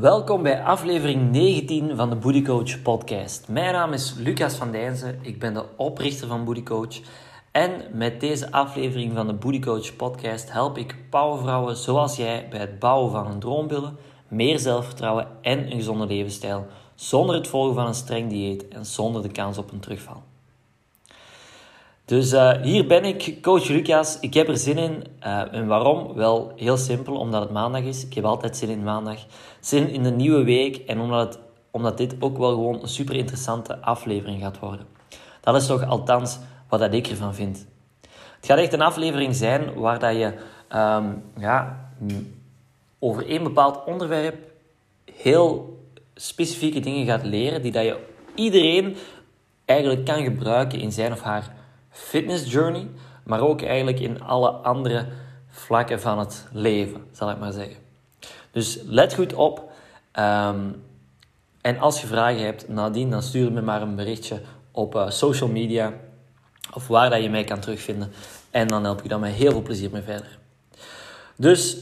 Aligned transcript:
Welkom 0.00 0.42
bij 0.42 0.62
aflevering 0.62 1.30
19 1.30 1.96
van 1.96 2.10
de 2.10 2.16
Booty 2.16 2.42
Coach 2.42 2.82
podcast. 2.82 3.48
Mijn 3.48 3.72
naam 3.72 3.92
is 3.92 4.14
Lucas 4.18 4.54
van 4.54 4.70
Dijnzen, 4.70 5.18
ik 5.22 5.38
ben 5.38 5.54
de 5.54 5.64
oprichter 5.76 6.28
van 6.28 6.44
Booty 6.44 6.62
Coach. 6.62 7.00
En 7.50 7.70
met 7.92 8.20
deze 8.20 8.52
aflevering 8.52 9.12
van 9.14 9.26
de 9.26 9.32
Booty 9.32 9.60
Coach 9.60 9.96
podcast 9.96 10.52
help 10.52 10.78
ik 10.78 10.96
powervrouwen 11.10 11.76
zoals 11.76 12.16
jij 12.16 12.46
bij 12.50 12.60
het 12.60 12.78
bouwen 12.78 13.10
van 13.12 13.26
een 13.26 13.38
droombeelden, 13.38 13.96
meer 14.28 14.58
zelfvertrouwen 14.58 15.28
en 15.42 15.58
een 15.58 15.76
gezonde 15.76 16.06
levensstijl, 16.06 16.66
zonder 16.94 17.34
het 17.34 17.48
volgen 17.48 17.74
van 17.74 17.86
een 17.86 17.94
streng 17.94 18.30
dieet 18.30 18.68
en 18.68 18.86
zonder 18.86 19.22
de 19.22 19.30
kans 19.30 19.58
op 19.58 19.72
een 19.72 19.80
terugval. 19.80 20.22
Dus 22.04 22.32
uh, 22.32 22.50
hier 22.62 22.86
ben 22.86 23.04
ik, 23.04 23.42
coach 23.42 23.68
Lucas. 23.68 24.18
Ik 24.20 24.34
heb 24.34 24.48
er 24.48 24.56
zin 24.56 24.78
in. 24.78 25.04
Uh, 25.26 25.54
en 25.54 25.66
waarom? 25.66 26.14
Wel 26.14 26.52
heel 26.56 26.76
simpel, 26.76 27.16
omdat 27.16 27.42
het 27.42 27.50
maandag 27.50 27.82
is. 27.82 28.04
Ik 28.04 28.14
heb 28.14 28.24
altijd 28.24 28.56
zin 28.56 28.68
in 28.68 28.82
maandag. 28.82 29.18
Zin 29.60 29.88
in 29.88 30.02
de 30.02 30.10
nieuwe 30.10 30.44
week 30.44 30.76
en 30.76 31.00
omdat, 31.00 31.28
het, 31.28 31.38
omdat 31.70 31.96
dit 31.96 32.14
ook 32.18 32.38
wel 32.38 32.50
gewoon 32.50 32.82
een 32.82 32.88
super 32.88 33.14
interessante 33.14 33.80
aflevering 33.80 34.42
gaat 34.42 34.58
worden. 34.58 34.86
Dat 35.40 35.54
is 35.54 35.66
toch 35.66 35.86
althans 35.86 36.38
wat 36.68 36.80
dat 36.80 36.94
ik 36.94 37.06
ervan 37.06 37.34
vind. 37.34 37.66
Het 38.36 38.46
gaat 38.46 38.58
echt 38.58 38.72
een 38.72 38.82
aflevering 38.82 39.34
zijn 39.34 39.74
waar 39.74 39.98
dat 39.98 40.16
je 40.16 40.32
um, 40.76 41.22
ja, 41.38 41.88
over 42.98 43.28
één 43.28 43.42
bepaald 43.42 43.84
onderwerp 43.84 44.36
heel 45.14 45.78
specifieke 46.14 46.80
dingen 46.80 47.06
gaat 47.06 47.24
leren 47.24 47.62
die 47.62 47.72
dat 47.72 47.84
je 47.84 47.98
iedereen 48.34 48.96
eigenlijk 49.64 50.04
kan 50.04 50.22
gebruiken 50.22 50.80
in 50.80 50.92
zijn 50.92 51.12
of 51.12 51.20
haar 51.20 51.54
fitness 51.92 52.52
journey, 52.52 52.88
maar 53.24 53.40
ook 53.40 53.62
eigenlijk 53.62 54.00
in 54.00 54.22
alle 54.22 54.48
andere 54.48 55.06
vlakken 55.48 56.00
van 56.00 56.18
het 56.18 56.46
leven, 56.52 57.04
zal 57.12 57.30
ik 57.30 57.38
maar 57.38 57.52
zeggen. 57.52 57.76
Dus 58.50 58.78
let 58.84 59.14
goed 59.14 59.34
op. 59.34 59.70
Um, 60.18 60.82
en 61.60 61.78
als 61.78 62.00
je 62.00 62.06
vragen 62.06 62.44
hebt 62.44 62.68
nadien, 62.68 63.10
dan 63.10 63.22
stuur 63.22 63.52
me 63.52 63.60
maar 63.60 63.82
een 63.82 63.96
berichtje 63.96 64.40
op 64.70 64.94
uh, 64.94 65.10
social 65.10 65.48
media 65.48 65.92
of 66.74 66.86
waar 66.86 67.10
dat 67.10 67.22
je 67.22 67.30
mij 67.30 67.44
kan 67.44 67.60
terugvinden. 67.60 68.12
En 68.50 68.68
dan 68.68 68.84
help 68.84 69.02
ik 69.02 69.08
dan 69.08 69.20
met 69.20 69.32
heel 69.32 69.50
veel 69.50 69.62
plezier 69.62 69.90
mee 69.90 70.02
verder. 70.02 70.38
Dus 71.36 71.76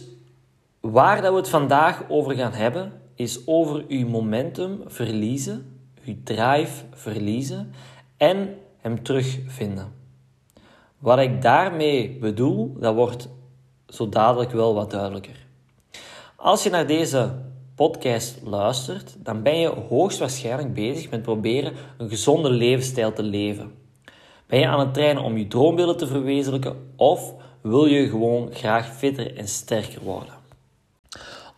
waar 0.80 1.22
dat 1.22 1.32
we 1.32 1.38
het 1.38 1.48
vandaag 1.48 2.02
over 2.08 2.34
gaan 2.34 2.52
hebben, 2.52 2.92
is 3.14 3.46
over 3.46 3.84
uw 3.88 4.08
momentum 4.08 4.82
verliezen, 4.86 5.80
uw 6.04 6.16
drive 6.24 6.84
verliezen 6.90 7.72
en 8.16 8.56
hem 8.80 9.02
terugvinden. 9.02 9.99
Wat 11.00 11.18
ik 11.18 11.42
daarmee 11.42 12.18
bedoel, 12.18 12.76
dat 12.78 12.94
wordt 12.94 13.28
zo 13.86 14.08
dadelijk 14.08 14.50
wel 14.50 14.74
wat 14.74 14.90
duidelijker. 14.90 15.46
Als 16.36 16.62
je 16.62 16.70
naar 16.70 16.86
deze 16.86 17.32
podcast 17.74 18.38
luistert, 18.42 19.16
dan 19.18 19.42
ben 19.42 19.58
je 19.58 19.68
hoogstwaarschijnlijk 19.68 20.74
bezig 20.74 21.10
met 21.10 21.22
proberen 21.22 21.72
een 21.98 22.08
gezonde 22.08 22.50
levensstijl 22.50 23.12
te 23.12 23.22
leven. 23.22 23.72
Ben 24.46 24.58
je 24.58 24.66
aan 24.66 24.80
het 24.80 24.94
trainen 24.94 25.22
om 25.22 25.36
je 25.36 25.46
droombeelden 25.46 25.96
te 25.96 26.06
verwezenlijken 26.06 26.92
of 26.96 27.34
wil 27.62 27.86
je 27.86 28.08
gewoon 28.08 28.48
graag 28.52 28.96
fitter 28.96 29.36
en 29.36 29.48
sterker 29.48 30.02
worden? 30.02 30.39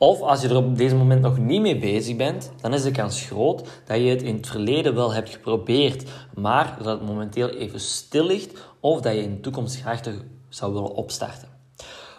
Of 0.02 0.20
als 0.20 0.42
je 0.42 0.48
er 0.48 0.56
op 0.56 0.76
deze 0.76 0.94
moment 0.94 1.20
nog 1.20 1.38
niet 1.38 1.60
mee 1.60 1.78
bezig 1.78 2.16
bent, 2.16 2.52
dan 2.60 2.74
is 2.74 2.82
de 2.82 2.90
kans 2.90 3.22
groot 3.22 3.68
dat 3.86 3.96
je 3.96 4.08
het 4.08 4.22
in 4.22 4.36
het 4.36 4.46
verleden 4.46 4.94
wel 4.94 5.12
hebt 5.12 5.30
geprobeerd, 5.30 6.10
maar 6.34 6.76
dat 6.78 6.86
het 6.86 7.08
momenteel 7.08 7.48
even 7.48 7.80
stil 7.80 8.24
ligt 8.24 8.68
of 8.80 9.00
dat 9.00 9.12
je 9.12 9.22
in 9.22 9.34
de 9.34 9.40
toekomst 9.40 9.80
graag 9.80 10.00
zou 10.48 10.72
willen 10.72 10.94
opstarten. 10.94 11.48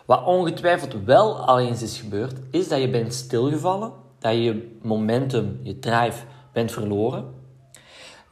Wat 0.06 0.26
ongetwijfeld 0.26 0.96
wel 1.06 1.36
al 1.36 1.60
eens 1.60 1.82
is 1.82 2.00
gebeurd, 2.00 2.40
is 2.52 2.68
dat 2.68 2.80
je 2.80 2.90
bent 2.90 3.14
stilgevallen, 3.14 3.92
dat 4.20 4.34
je 4.34 4.44
je 4.44 4.78
momentum, 4.82 5.60
je 5.64 5.80
drive 5.80 6.24
bent 6.54 6.72
verloren, 6.72 7.26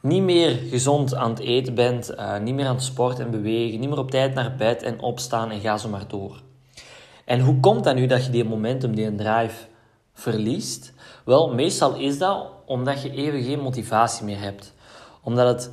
niet 0.00 0.22
meer 0.22 0.50
gezond 0.50 1.14
aan 1.14 1.30
het 1.30 1.40
eten 1.40 1.74
bent, 1.74 2.10
uh, 2.10 2.38
niet 2.38 2.54
meer 2.54 2.66
aan 2.66 2.74
het 2.74 2.84
sporten 2.84 3.24
en 3.24 3.30
bewegen, 3.30 3.80
niet 3.80 3.88
meer 3.88 3.98
op 3.98 4.10
tijd 4.10 4.34
naar 4.34 4.54
bed 4.56 4.82
en 4.82 5.00
opstaan 5.00 5.50
en 5.50 5.60
ga 5.60 5.78
zo 5.78 5.88
maar 5.88 6.08
door. 6.08 6.42
En 7.32 7.40
hoe 7.40 7.60
komt 7.60 7.84
dat 7.84 7.94
nu 7.94 8.06
dat 8.06 8.24
je 8.24 8.30
die 8.30 8.44
momentum, 8.44 8.94
die 8.94 9.14
drive 9.14 9.66
verliest? 10.12 10.92
Wel, 11.24 11.54
meestal 11.54 11.94
is 11.94 12.18
dat 12.18 12.46
omdat 12.66 13.02
je 13.02 13.10
even 13.10 13.42
geen 13.42 13.60
motivatie 13.60 14.24
meer 14.24 14.40
hebt. 14.40 14.74
Omdat 15.22 15.48
het 15.48 15.70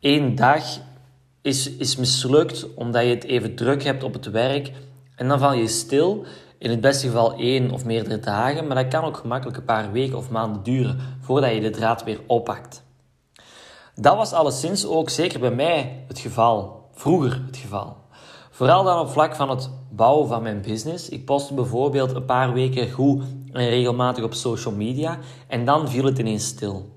één 0.00 0.34
dag 0.34 0.64
is, 1.40 1.76
is 1.76 1.96
mislukt, 1.96 2.74
omdat 2.74 3.02
je 3.02 3.08
het 3.08 3.24
even 3.24 3.54
druk 3.54 3.82
hebt 3.82 4.02
op 4.02 4.12
het 4.12 4.30
werk. 4.30 4.72
En 5.16 5.28
dan 5.28 5.38
val 5.38 5.52
je 5.52 5.68
stil, 5.68 6.24
in 6.58 6.70
het 6.70 6.80
beste 6.80 7.06
geval 7.06 7.34
één 7.34 7.70
of 7.70 7.84
meerdere 7.84 8.18
dagen, 8.18 8.66
maar 8.66 8.76
dat 8.76 8.92
kan 8.92 9.04
ook 9.04 9.16
gemakkelijk 9.16 9.56
een 9.56 9.64
paar 9.64 9.92
weken 9.92 10.16
of 10.16 10.30
maanden 10.30 10.62
duren 10.62 10.98
voordat 11.20 11.54
je 11.54 11.60
de 11.60 11.70
draad 11.70 12.04
weer 12.04 12.20
oppakt. 12.26 12.82
Dat 13.94 14.16
was 14.16 14.32
alleszins 14.32 14.86
ook 14.86 15.10
zeker 15.10 15.40
bij 15.40 15.54
mij 15.54 16.04
het 16.08 16.18
geval, 16.18 16.88
vroeger 16.92 17.42
het 17.46 17.56
geval. 17.56 18.01
Vooral 18.54 18.84
dan 18.84 18.98
op 18.98 19.08
vlak 19.08 19.34
van 19.34 19.50
het 19.50 19.70
bouwen 19.90 20.28
van 20.28 20.42
mijn 20.42 20.60
business. 20.60 21.08
Ik 21.08 21.24
postte 21.24 21.54
bijvoorbeeld 21.54 22.14
een 22.14 22.24
paar 22.24 22.52
weken 22.52 22.90
goed 22.90 23.22
en 23.52 23.68
regelmatig 23.68 24.24
op 24.24 24.34
social 24.34 24.74
media 24.74 25.18
en 25.48 25.64
dan 25.64 25.88
viel 25.88 26.04
het 26.04 26.18
ineens 26.18 26.46
stil. 26.46 26.88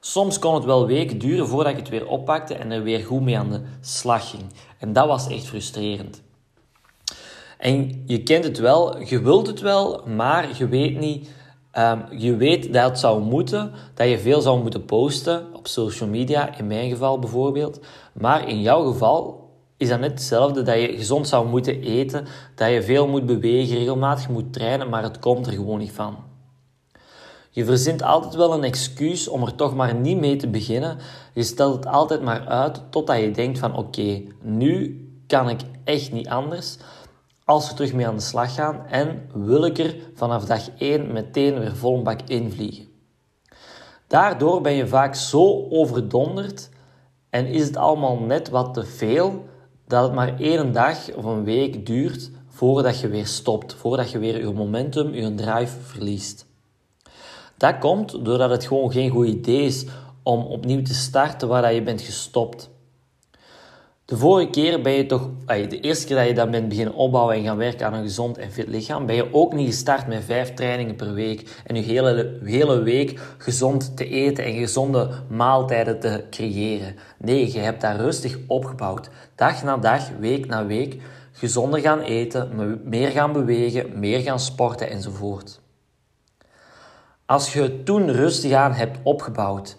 Soms 0.00 0.38
kon 0.38 0.54
het 0.54 0.64
wel 0.64 0.86
weken 0.86 1.18
duren 1.18 1.48
voordat 1.48 1.72
ik 1.72 1.78
het 1.78 1.88
weer 1.88 2.06
oppakte 2.06 2.54
en 2.54 2.70
er 2.70 2.82
weer 2.82 3.00
goed 3.00 3.22
mee 3.22 3.38
aan 3.38 3.50
de 3.50 3.60
slag 3.80 4.30
ging. 4.30 4.42
En 4.78 4.92
dat 4.92 5.06
was 5.06 5.28
echt 5.28 5.46
frustrerend. 5.46 6.22
En 7.58 8.02
je 8.06 8.22
kent 8.22 8.44
het 8.44 8.58
wel, 8.58 9.02
je 9.02 9.20
wilt 9.20 9.46
het 9.46 9.60
wel, 9.60 10.02
maar 10.06 10.48
je 10.58 10.68
weet 10.68 10.98
niet. 10.98 11.30
Um, 11.78 12.04
je 12.10 12.36
weet 12.36 12.72
dat 12.72 12.88
het 12.88 12.98
zou 12.98 13.22
moeten, 13.22 13.72
dat 13.94 14.08
je 14.08 14.18
veel 14.18 14.40
zou 14.40 14.62
moeten 14.62 14.84
posten 14.84 15.46
op 15.52 15.66
social 15.66 16.08
media, 16.08 16.58
in 16.58 16.66
mijn 16.66 16.90
geval 16.90 17.18
bijvoorbeeld. 17.18 17.80
Maar 18.12 18.48
in 18.48 18.60
jouw 18.60 18.92
geval 18.92 19.45
is 19.76 19.88
dat 19.88 20.00
net 20.00 20.10
hetzelfde 20.10 20.62
dat 20.62 20.80
je 20.80 20.96
gezond 20.96 21.28
zou 21.28 21.48
moeten 21.48 21.80
eten, 21.80 22.26
dat 22.54 22.70
je 22.70 22.82
veel 22.82 23.08
moet 23.08 23.26
bewegen, 23.26 23.76
regelmatig 23.76 24.28
moet 24.28 24.52
trainen, 24.52 24.88
maar 24.88 25.02
het 25.02 25.18
komt 25.18 25.46
er 25.46 25.52
gewoon 25.52 25.78
niet 25.78 25.92
van. 25.92 26.16
Je 27.50 27.64
verzint 27.64 28.02
altijd 28.02 28.34
wel 28.34 28.52
een 28.52 28.64
excuus 28.64 29.28
om 29.28 29.42
er 29.42 29.54
toch 29.54 29.74
maar 29.74 29.94
niet 29.94 30.18
mee 30.18 30.36
te 30.36 30.48
beginnen. 30.48 30.98
Je 31.32 31.42
stelt 31.42 31.74
het 31.74 31.86
altijd 31.86 32.22
maar 32.22 32.46
uit 32.46 32.82
totdat 32.90 33.20
je 33.20 33.30
denkt 33.30 33.58
van 33.58 33.76
oké, 33.76 34.22
nu 34.42 35.00
kan 35.26 35.48
ik 35.48 35.60
echt 35.84 36.12
niet 36.12 36.28
anders 36.28 36.76
als 37.44 37.68
we 37.68 37.74
terug 37.74 37.92
mee 37.92 38.06
aan 38.06 38.16
de 38.16 38.22
slag 38.22 38.54
gaan 38.54 38.86
en 38.86 39.28
wil 39.34 39.64
ik 39.64 39.78
er 39.78 39.96
vanaf 40.14 40.44
dag 40.44 40.68
1 40.78 41.12
meteen 41.12 41.58
weer 41.58 41.76
vol 41.76 42.02
bak 42.02 42.20
invliegen. 42.26 42.86
Daardoor 44.06 44.60
ben 44.60 44.72
je 44.72 44.86
vaak 44.86 45.14
zo 45.14 45.66
overdonderd 45.70 46.68
en 47.30 47.46
is 47.46 47.66
het 47.66 47.76
allemaal 47.76 48.18
net 48.18 48.48
wat 48.48 48.74
te 48.74 48.84
veel 48.84 49.44
dat 49.86 50.02
het 50.02 50.12
maar 50.12 50.40
één 50.40 50.72
dag 50.72 51.14
of 51.14 51.24
een 51.24 51.44
week 51.44 51.86
duurt 51.86 52.30
voordat 52.48 53.00
je 53.00 53.08
weer 53.08 53.26
stopt, 53.26 53.74
voordat 53.74 54.10
je 54.10 54.18
weer 54.18 54.38
je 54.38 54.52
momentum, 54.52 55.14
je 55.14 55.34
drive 55.34 55.80
verliest. 55.80 56.46
Dat 57.56 57.78
komt 57.78 58.24
doordat 58.24 58.50
het 58.50 58.66
gewoon 58.66 58.92
geen 58.92 59.10
goed 59.10 59.26
idee 59.26 59.62
is 59.62 59.86
om 60.22 60.42
opnieuw 60.42 60.82
te 60.82 60.94
starten 60.94 61.48
waar 61.48 61.72
je 61.72 61.82
bent 61.82 62.00
gestopt. 62.00 62.70
De 64.06 64.16
vorige 64.16 64.50
keer 64.50 64.82
ben 64.82 64.92
je 64.92 65.06
toch, 65.06 65.28
de 65.46 65.80
eerste 65.80 66.06
keer 66.06 66.16
dat 66.16 66.26
je 66.26 66.34
dan 66.34 66.50
bent 66.50 66.68
beginnen 66.68 66.94
opbouwen 66.94 67.36
en 67.36 67.44
gaan 67.44 67.56
werken 67.56 67.86
aan 67.86 67.94
een 67.94 68.02
gezond 68.02 68.38
en 68.38 68.52
fit 68.52 68.66
lichaam, 68.66 69.06
ben 69.06 69.14
je 69.14 69.34
ook 69.34 69.52
niet 69.52 69.66
gestart 69.66 70.06
met 70.06 70.24
vijf 70.24 70.54
trainingen 70.54 70.96
per 70.96 71.14
week 71.14 71.62
en 71.64 71.76
je 71.76 71.82
hele, 71.82 72.38
hele 72.44 72.82
week 72.82 73.20
gezond 73.38 73.96
te 73.96 74.08
eten 74.08 74.44
en 74.44 74.52
gezonde 74.52 75.10
maaltijden 75.28 76.00
te 76.00 76.24
creëren. 76.30 76.96
Nee, 77.18 77.52
je 77.52 77.58
hebt 77.58 77.80
daar 77.80 77.96
rustig 77.96 78.38
opgebouwd. 78.46 79.10
Dag 79.34 79.62
na 79.62 79.76
dag, 79.76 80.08
week 80.18 80.46
na 80.46 80.66
week, 80.66 81.02
gezonder 81.32 81.80
gaan 81.80 82.00
eten, 82.00 82.80
meer 82.84 83.10
gaan 83.10 83.32
bewegen, 83.32 83.98
meer 83.98 84.20
gaan 84.20 84.40
sporten 84.40 84.90
enzovoort. 84.90 85.60
Als 87.24 87.52
je 87.52 87.62
het 87.62 87.84
toen 87.84 88.10
rustig 88.10 88.52
aan 88.52 88.72
hebt 88.72 88.98
opgebouwd, 89.02 89.76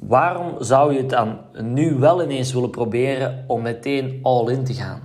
Waarom 0.00 0.62
zou 0.62 0.92
je 0.92 0.98
het 0.98 1.10
dan 1.10 1.38
nu 1.62 1.94
wel 1.94 2.22
ineens 2.22 2.52
willen 2.52 2.70
proberen 2.70 3.44
om 3.46 3.62
meteen 3.62 4.20
all 4.22 4.52
in 4.52 4.64
te 4.64 4.74
gaan? 4.74 5.02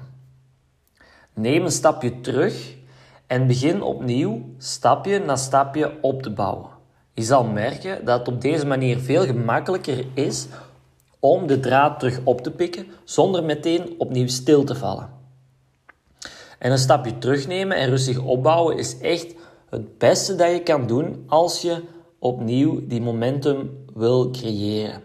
Neem 1.34 1.64
een 1.64 1.72
stapje 1.72 2.22
terug 2.22 2.76
en 3.28 3.48
begin 3.48 3.82
opnieuw 3.82 4.42
stapje 4.58 5.20
na 5.20 5.36
stapje 5.36 5.92
op 6.02 6.22
te 6.22 6.30
bouwen. 6.30 6.70
Je 7.14 7.22
zal 7.22 7.44
merken 7.44 8.06
dat 8.06 8.20
het 8.20 8.28
op 8.28 8.42
deze 8.42 8.66
manier 8.66 9.00
veel 9.00 9.26
gemakkelijker 9.26 10.06
is 10.14 10.48
om 11.20 11.48
de 11.48 11.60
draad 11.60 12.00
terug 12.00 12.20
op 12.24 12.42
te 12.42 12.52
pikken 12.52 12.88
zonder 13.04 13.44
meteen 13.44 13.96
opnieuw 13.98 14.28
stil 14.28 14.64
te 14.64 14.76
vallen. 14.76 15.10
En 16.60 16.72
een 16.72 16.78
stapje 16.78 17.18
terugnemen 17.18 17.78
en 17.78 17.90
rustig 17.90 18.20
opbouwen 18.20 18.78
is 18.78 19.00
echt 19.00 19.36
het 19.70 19.98
beste 19.98 20.36
dat 20.36 20.52
je 20.52 20.64
kan 20.64 20.88
doen 20.88 21.24
als 21.28 21.62
je 21.62 21.84
opnieuw 22.26 22.88
die 22.88 23.02
momentum 23.02 23.70
wil 23.94 24.32
creëren. 24.32 25.02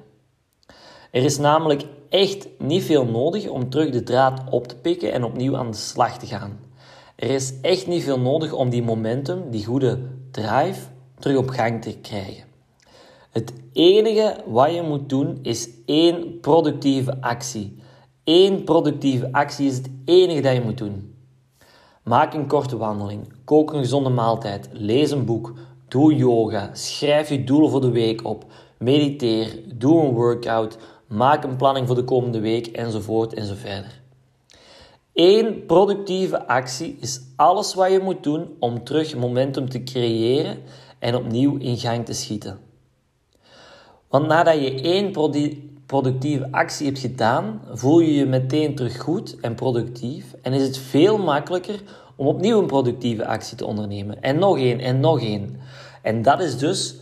Er 1.10 1.22
is 1.24 1.38
namelijk 1.38 1.84
echt 2.08 2.48
niet 2.58 2.82
veel 2.82 3.04
nodig 3.04 3.48
om 3.48 3.70
terug 3.70 3.90
de 3.90 4.02
draad 4.02 4.42
op 4.50 4.66
te 4.66 4.76
pikken 4.76 5.12
en 5.12 5.24
opnieuw 5.24 5.56
aan 5.56 5.70
de 5.70 5.76
slag 5.76 6.18
te 6.18 6.26
gaan. 6.26 6.58
Er 7.16 7.30
is 7.30 7.60
echt 7.60 7.86
niet 7.86 8.02
veel 8.02 8.20
nodig 8.20 8.52
om 8.52 8.70
die 8.70 8.82
momentum, 8.82 9.50
die 9.50 9.64
goede 9.64 9.98
drive, 10.30 10.80
terug 11.18 11.36
op 11.36 11.48
gang 11.48 11.82
te 11.82 11.98
krijgen. 11.98 12.44
Het 13.30 13.52
enige 13.72 14.36
wat 14.46 14.74
je 14.74 14.82
moet 14.82 15.08
doen 15.08 15.38
is 15.42 15.68
één 15.86 16.40
productieve 16.40 17.20
actie. 17.20 17.76
Eén 18.24 18.64
productieve 18.64 19.32
actie 19.32 19.66
is 19.66 19.76
het 19.76 19.90
enige 20.04 20.40
dat 20.40 20.54
je 20.54 20.60
moet 20.60 20.78
doen. 20.78 21.14
Maak 22.04 22.34
een 22.34 22.46
korte 22.46 22.76
wandeling, 22.76 23.32
kook 23.44 23.72
een 23.72 23.78
gezonde 23.78 24.10
maaltijd, 24.10 24.68
lees 24.72 25.10
een 25.10 25.24
boek, 25.24 25.52
doe 25.90 26.14
yoga, 26.14 26.70
schrijf 26.72 27.28
je 27.28 27.44
doelen 27.44 27.70
voor 27.70 27.80
de 27.80 27.90
week 27.90 28.24
op, 28.24 28.44
mediteer, 28.78 29.58
doe 29.74 30.02
een 30.02 30.14
workout, 30.14 30.78
maak 31.06 31.44
een 31.44 31.56
planning 31.56 31.86
voor 31.86 31.96
de 31.96 32.04
komende 32.04 32.40
week 32.40 32.66
enzovoort 32.66 33.34
enzoverder. 33.34 34.00
Eén 35.14 35.66
productieve 35.66 36.46
actie 36.46 36.96
is 37.00 37.20
alles 37.36 37.74
wat 37.74 37.90
je 37.90 38.00
moet 38.00 38.22
doen 38.22 38.48
om 38.58 38.84
terug 38.84 39.16
momentum 39.16 39.68
te 39.68 39.82
creëren 39.82 40.58
en 40.98 41.14
opnieuw 41.14 41.56
in 41.56 41.78
gang 41.78 42.06
te 42.06 42.12
schieten. 42.12 42.58
Want 44.08 44.26
nadat 44.26 44.54
je 44.54 44.80
één 44.80 45.12
productieve 45.86 46.48
actie 46.50 46.86
hebt 46.86 46.98
gedaan, 46.98 47.62
voel 47.72 48.00
je 48.00 48.14
je 48.14 48.26
meteen 48.26 48.74
terug 48.74 48.98
goed 48.98 49.40
en 49.40 49.54
productief 49.54 50.34
en 50.42 50.52
is 50.52 50.62
het 50.62 50.78
veel 50.78 51.18
makkelijker 51.18 51.82
om 52.20 52.26
opnieuw 52.26 52.58
een 52.58 52.66
productieve 52.66 53.26
actie 53.26 53.56
te 53.56 53.66
ondernemen. 53.66 54.22
En 54.22 54.38
nog 54.38 54.58
één 54.58 54.80
en 54.80 55.00
nog 55.00 55.20
één. 55.20 55.60
En 56.02 56.22
dat 56.22 56.40
is 56.40 56.58
dus 56.58 56.96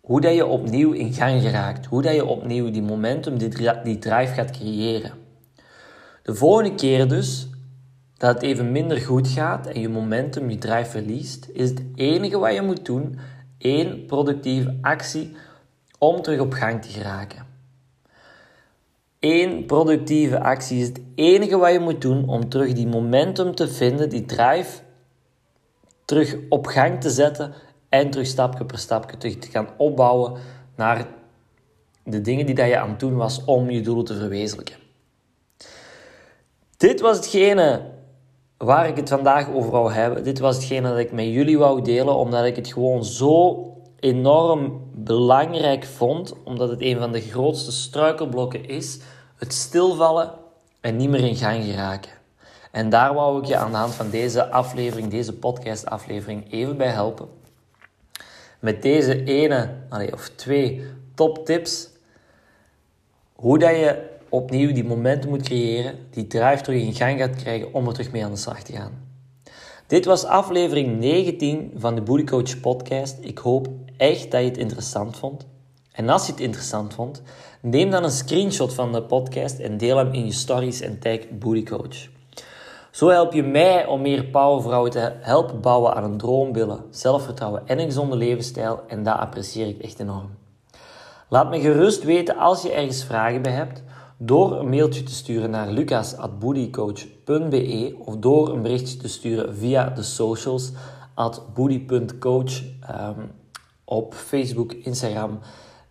hoe 0.00 0.20
dat 0.20 0.34
je 0.34 0.46
opnieuw 0.46 0.92
in 0.92 1.12
gang 1.12 1.42
geraakt. 1.42 1.86
Hoe 1.86 2.02
dat 2.02 2.14
je 2.14 2.24
opnieuw 2.24 2.70
die 2.70 2.82
momentum, 2.82 3.38
die, 3.38 3.48
die 3.82 3.98
drive 3.98 4.34
gaat 4.34 4.50
creëren. 4.50 5.12
De 6.22 6.34
volgende 6.34 6.74
keer 6.74 7.08
dus 7.08 7.48
dat 8.16 8.34
het 8.34 8.42
even 8.42 8.72
minder 8.72 9.00
goed 9.00 9.28
gaat 9.28 9.66
en 9.66 9.80
je 9.80 9.88
momentum, 9.88 10.50
je 10.50 10.58
drive 10.58 10.90
verliest, 10.90 11.48
is 11.52 11.68
het 11.68 11.82
enige 11.94 12.38
wat 12.38 12.54
je 12.54 12.62
moet 12.62 12.84
doen 12.84 13.18
één 13.58 14.06
productieve 14.06 14.78
actie 14.80 15.36
om 15.98 16.22
terug 16.22 16.40
op 16.40 16.52
gang 16.52 16.82
te 16.82 16.88
geraken. 16.88 17.49
Eén 19.20 19.66
productieve 19.66 20.40
actie 20.40 20.80
is 20.80 20.86
het 20.86 21.00
enige 21.14 21.56
wat 21.56 21.72
je 21.72 21.78
moet 21.78 22.00
doen 22.00 22.28
om 22.28 22.48
terug 22.48 22.72
die 22.72 22.86
momentum 22.86 23.54
te 23.54 23.68
vinden, 23.68 24.08
die 24.08 24.24
drive 24.24 24.80
terug 26.04 26.36
op 26.48 26.66
gang 26.66 27.00
te 27.00 27.10
zetten 27.10 27.52
en 27.88 28.10
terug 28.10 28.26
stapje 28.26 28.64
per 28.64 28.78
stapje 28.78 29.16
terug 29.16 29.38
te 29.38 29.50
gaan 29.50 29.68
opbouwen 29.76 30.32
naar 30.76 31.06
de 32.04 32.20
dingen 32.20 32.46
die 32.46 32.54
dat 32.54 32.66
je 32.66 32.78
aan 32.78 32.88
het 32.88 33.00
doen 33.00 33.16
was 33.16 33.44
om 33.44 33.70
je 33.70 33.80
doelen 33.80 34.04
te 34.04 34.14
verwezenlijken. 34.14 34.76
Dit 36.76 37.00
was 37.00 37.16
hetgene 37.16 37.82
waar 38.56 38.88
ik 38.88 38.96
het 38.96 39.08
vandaag 39.08 39.50
over 39.52 39.70
wou 39.70 39.92
hebben. 39.92 40.24
Dit 40.24 40.38
was 40.38 40.56
hetgene 40.56 40.88
dat 40.88 40.98
ik 40.98 41.12
met 41.12 41.24
jullie 41.24 41.58
wou 41.58 41.82
delen, 41.82 42.14
omdat 42.14 42.44
ik 42.44 42.56
het 42.56 42.72
gewoon 42.72 43.04
zo 43.04 43.64
enorm 44.00 44.90
belangrijk 44.94 45.84
vond, 45.84 46.34
omdat 46.44 46.68
het 46.68 46.80
een 46.80 46.98
van 46.98 47.12
de 47.12 47.20
grootste 47.20 47.72
struikelblokken 47.72 48.68
is, 48.68 48.98
het 49.36 49.52
stilvallen 49.52 50.34
en 50.80 50.96
niet 50.96 51.08
meer 51.08 51.24
in 51.24 51.36
gang 51.36 51.64
geraken. 51.64 52.10
En 52.70 52.88
daar 52.88 53.14
wou 53.14 53.40
ik 53.40 53.44
je 53.44 53.56
aan 53.56 53.70
de 53.70 53.76
hand 53.76 53.94
van 53.94 54.10
deze 54.10 54.50
aflevering, 54.50 55.10
deze 55.10 55.32
podcast-aflevering, 55.32 56.52
even 56.52 56.76
bij 56.76 56.88
helpen. 56.88 57.28
Met 58.58 58.82
deze 58.82 59.24
ene 59.24 59.70
of 60.12 60.28
twee 60.28 60.84
top 61.14 61.46
tips, 61.46 61.88
hoe 63.32 63.58
dat 63.58 63.70
je 63.70 64.08
opnieuw 64.28 64.72
die 64.72 64.84
momenten 64.84 65.30
moet 65.30 65.42
creëren, 65.42 66.06
die 66.10 66.26
drive 66.26 66.62
terug 66.62 66.82
in 66.82 66.94
gang 66.94 67.18
gaat 67.18 67.36
krijgen 67.36 67.74
om 67.74 67.86
er 67.86 67.92
terug 67.92 68.12
mee 68.12 68.24
aan 68.24 68.30
de 68.30 68.36
slag 68.36 68.62
te 68.62 68.72
gaan. 68.72 69.09
Dit 69.90 70.04
was 70.04 70.24
aflevering 70.24 70.98
19 70.98 71.72
van 71.76 71.94
de 71.94 72.00
Booty 72.00 72.24
Coach 72.24 72.60
podcast. 72.60 73.18
Ik 73.20 73.38
hoop 73.38 73.68
echt 73.96 74.30
dat 74.30 74.40
je 74.40 74.46
het 74.46 74.58
interessant 74.58 75.16
vond. 75.16 75.46
En 75.92 76.08
als 76.08 76.26
je 76.26 76.32
het 76.32 76.40
interessant 76.40 76.94
vond, 76.94 77.22
neem 77.60 77.90
dan 77.90 78.04
een 78.04 78.10
screenshot 78.10 78.74
van 78.74 78.92
de 78.92 79.02
podcast 79.02 79.58
en 79.58 79.76
deel 79.76 79.96
hem 79.96 80.12
in 80.12 80.24
je 80.24 80.32
stories 80.32 80.80
en 80.80 80.98
tag 80.98 81.18
Booty 81.30 81.62
Coach. 81.62 82.08
Zo 82.90 83.08
help 83.08 83.32
je 83.32 83.42
mij 83.42 83.86
om 83.86 84.00
meer 84.00 84.24
powervrouwen 84.24 84.90
te 84.90 85.12
helpen 85.20 85.60
bouwen 85.60 85.94
aan 85.94 86.04
een 86.04 86.18
droombillen, 86.18 86.84
zelfvertrouwen 86.90 87.62
en 87.66 87.78
een 87.78 87.86
gezonde 87.86 88.16
levensstijl 88.16 88.82
en 88.86 89.02
dat 89.02 89.18
apprecieer 89.18 89.68
ik 89.68 89.82
echt 89.82 90.00
enorm. 90.00 90.30
Laat 91.28 91.50
me 91.50 91.60
gerust 91.60 92.04
weten 92.04 92.36
als 92.36 92.62
je 92.62 92.72
ergens 92.72 93.04
vragen 93.04 93.42
bij 93.42 93.52
hebt 93.52 93.82
door 94.22 94.58
een 94.58 94.68
mailtje 94.68 95.02
te 95.02 95.12
sturen 95.12 95.50
naar 95.50 95.70
lucas.boodycoach.be 95.70 97.94
of 98.04 98.16
door 98.16 98.48
een 98.48 98.62
berichtje 98.62 98.96
te 98.96 99.08
sturen 99.08 99.56
via 99.56 99.90
de 99.90 100.02
socials 100.02 100.72
at 101.14 101.42
booty.coach 101.54 102.62
um, 102.90 103.32
op 103.84 104.14
Facebook, 104.14 104.72
Instagram 104.72 105.38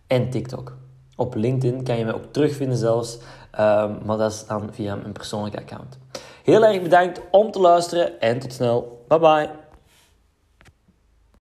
en 0.06 0.30
TikTok. 0.30 0.76
Op 1.16 1.34
LinkedIn 1.34 1.82
kan 1.82 1.98
je 1.98 2.04
mij 2.04 2.14
ook 2.14 2.32
terugvinden 2.32 2.78
zelfs, 2.78 3.18
um, 3.60 3.98
maar 4.04 4.16
dat 4.16 4.32
is 4.32 4.46
dan 4.46 4.68
via 4.72 4.94
mijn 4.94 5.12
persoonlijke 5.12 5.58
account. 5.58 5.98
Heel 6.44 6.64
erg 6.64 6.82
bedankt 6.82 7.20
om 7.30 7.50
te 7.50 7.60
luisteren 7.60 8.20
en 8.20 8.38
tot 8.38 8.52
snel. 8.52 9.04
Bye 9.08 9.18
bye. 9.18 9.59